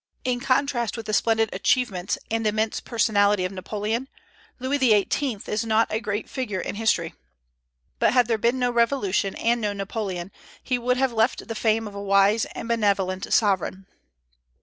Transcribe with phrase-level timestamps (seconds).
[0.23, 4.07] In contrast with the splendid achievements and immense personality of Napoleon,
[4.57, 5.37] Louis XVIII.
[5.45, 7.13] is not a great figure in history;
[7.99, 10.31] but had there been no Revolution and no Napoleon,
[10.63, 13.85] he would have left the fame of a wise and benevolent sovereign.